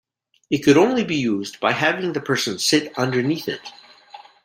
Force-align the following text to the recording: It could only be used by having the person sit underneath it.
It 0.49 0.63
could 0.65 0.77
only 0.77 1.03
be 1.03 1.15
used 1.17 1.59
by 1.59 1.73
having 1.73 2.13
the 2.13 2.21
person 2.21 2.57
sit 2.57 2.91
underneath 2.97 3.47
it. 3.47 3.71